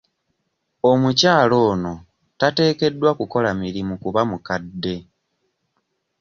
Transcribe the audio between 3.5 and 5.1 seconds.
mirimu kuba mukadde.